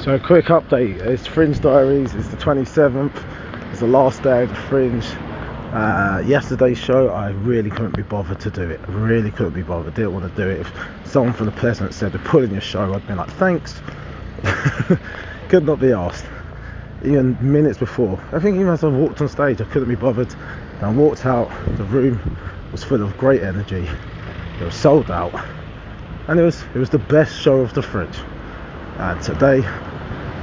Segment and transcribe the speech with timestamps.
[0.00, 1.00] So, a quick update.
[1.00, 2.14] It's Fringe Diaries.
[2.14, 3.12] It's the 27th.
[3.72, 5.04] It's the last day of the Fringe.
[5.72, 8.80] Uh, yesterday's show, I really couldn't be bothered to do it.
[8.86, 9.94] I really couldn't be bothered.
[9.94, 10.60] Didn't want to do it.
[10.60, 10.72] If
[11.04, 13.82] someone from the Pleasance said they're pulling your show, I'd be like, thanks.
[15.48, 16.26] Could not be asked.
[17.04, 20.32] Even minutes before, I think even as I walked on stage, I couldn't be bothered.
[20.76, 21.50] And I walked out.
[21.76, 22.38] The room
[22.70, 23.88] was full of great energy.
[24.60, 25.34] It was sold out,
[26.28, 28.16] and it was it was the best show of the Fringe.
[28.98, 29.60] And today,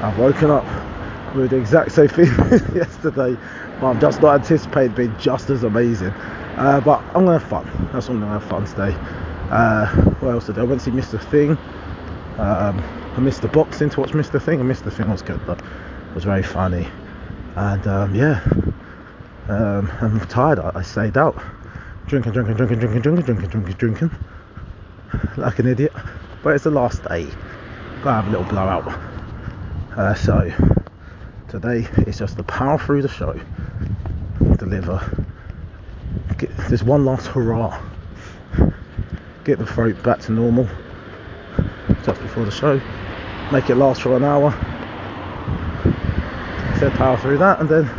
[0.02, 0.66] I've woken up
[1.36, 3.38] with the exact same feeling yesterday,
[3.80, 6.14] but I'm just not anticipating being just as amazing.
[6.58, 7.66] Uh, but I'm gonna have fun.
[7.92, 8.96] That's what I'm gonna have fun today.
[9.52, 9.88] Uh,
[10.20, 10.62] what else did I?
[10.62, 11.22] I went to see Mr.
[11.30, 11.52] Thing.
[12.40, 12.82] Um,
[13.16, 14.42] I missed the boxing to watch Mr.
[14.42, 14.92] Thing, and Mr.
[14.92, 15.54] Thing was good, though.
[15.54, 16.88] It was very funny.
[17.56, 18.42] And um, yeah,
[19.50, 20.60] um, I'm tired.
[20.60, 21.42] I, I stayed out,
[22.08, 24.12] drinking, drinking, drinking, drinking, drinking, drinking, drinking, drinking,
[25.38, 25.94] like an idiot.
[26.44, 27.28] But it's the last day.
[28.02, 29.15] Gotta have a little blowout.
[29.96, 30.52] Uh, so
[31.48, 33.34] today it's just to power through the show,
[34.58, 35.00] deliver.
[36.38, 37.82] Get, there's one last hurrah.
[39.46, 40.68] Get the throat back to normal
[42.04, 42.82] just before the show.
[43.54, 44.52] Make it last for an hour.
[46.82, 47.90] So power through that and then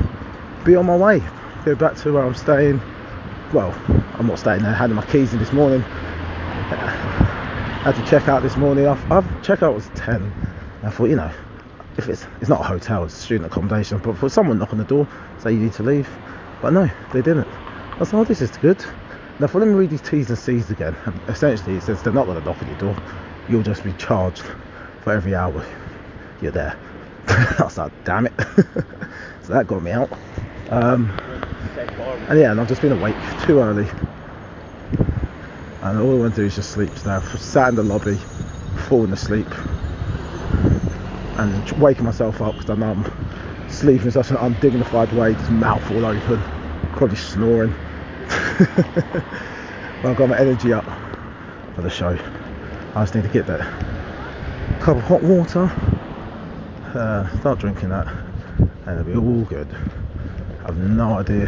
[0.66, 1.22] be on my way.
[1.64, 2.78] Go back to where I'm staying.
[3.54, 3.74] Well,
[4.18, 4.72] I'm not staying there.
[4.72, 5.82] I had my keys in this morning.
[5.82, 8.86] I had to check out this morning.
[8.86, 10.30] I've, I've checkout was 10.
[10.82, 11.32] I thought, you know,
[11.98, 14.84] if it's it's not a hotel, it's student accommodation, but for someone knock on the
[14.84, 15.08] door,
[15.38, 16.08] say you need to leave.
[16.62, 17.48] But no, they didn't.
[17.98, 18.84] I thought, oh, this is good.
[19.38, 20.96] Now, for let me read these T's and C's again.
[21.28, 22.96] Essentially, it says they're not going to knock on your door.
[23.48, 24.44] You'll just be charged
[25.02, 25.64] for every hour
[26.40, 26.78] you're there.
[27.28, 28.32] I was like, damn it.
[29.42, 30.10] so that got me out.
[30.70, 31.10] Um,
[32.28, 33.88] and yeah, and I've just been awake too early.
[35.82, 37.20] And all I want to do is just sleep now.
[37.36, 38.18] Sat in the lobby,
[38.88, 39.46] falling asleep,
[41.38, 45.50] and waking myself up because I know I'm sleeping in such an undignified way, just
[45.50, 46.42] mouth all open,
[46.92, 47.74] probably snoring.
[48.58, 50.84] but I've got my energy up
[51.74, 52.18] for the show.
[52.94, 53.60] I just need to get that
[54.80, 55.70] cup of hot water,
[56.94, 58.06] uh, start drinking that,
[58.86, 59.68] and it'll be all good.
[60.62, 61.46] I have no idea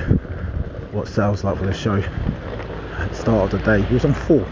[0.92, 2.00] what sales like for the show.
[3.12, 4.46] Start of the day, it was on four,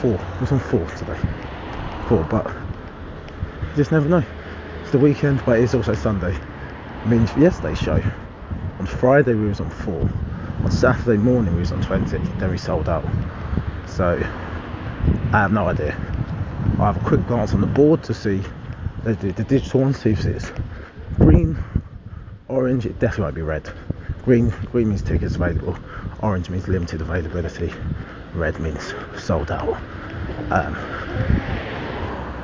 [0.00, 0.14] four.
[0.14, 1.18] It was on four today,
[2.08, 2.24] four.
[2.24, 2.46] But
[3.70, 4.24] you just never know.
[4.88, 6.34] It's the weekend, but it's also Sunday.
[6.34, 8.02] I mean, yesterday's show,
[8.78, 10.08] on Friday we was on four.
[10.64, 12.16] On Saturday morning we was on 20.
[12.16, 13.04] Then we sold out.
[13.86, 15.94] So I have no idea.
[16.78, 18.40] I have a quick glance on the board to see
[19.04, 20.50] the, the, the digital one, see if it's
[21.16, 21.62] green,
[22.48, 22.86] orange.
[22.86, 23.70] It definitely won't be red.
[24.24, 25.76] Green, green means tickets available.
[26.22, 27.70] Orange means limited availability.
[28.32, 29.78] Red means sold out.
[30.50, 30.74] Um,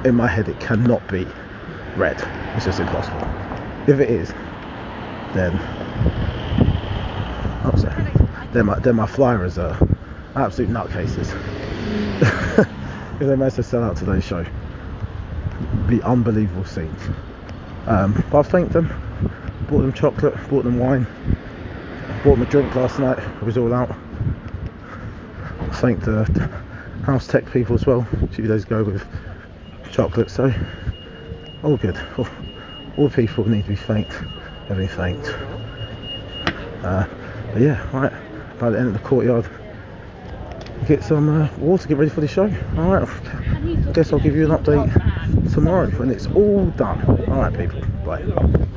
[0.05, 1.27] in my head, it cannot be
[1.97, 2.23] red.
[2.55, 3.21] It's just impossible.
[3.87, 4.31] If it is,
[5.35, 5.59] then
[7.65, 8.11] oh, sorry.
[8.53, 9.77] Then my then my flyers are
[10.37, 11.29] absolute nutcases.
[13.15, 14.45] if they manage to sell out today's show,
[15.89, 17.01] be unbelievable scenes.
[17.87, 18.89] Um, but I thanked them,
[19.69, 21.07] bought them chocolate, bought them wine,
[22.25, 23.19] bought them a drink last night.
[23.19, 23.95] It was all out.
[25.75, 26.25] Thanked the
[27.05, 29.05] house tech people as well a few days ago with
[29.93, 30.31] chocolate.
[30.31, 30.53] So
[31.65, 31.99] all good.
[32.19, 32.29] All,
[32.97, 34.13] all people need to be thanked.
[34.69, 35.29] Been thanked.
[36.85, 37.07] Uh,
[37.53, 38.13] but yeah, right.
[38.59, 39.49] By the end of the courtyard,
[40.87, 42.45] get some uh, water, get ready for the show.
[42.77, 43.09] All right.
[43.09, 47.03] I guess I'll give you an update tomorrow when it's all done.
[47.29, 47.81] All right, people.
[48.05, 48.69] Bye.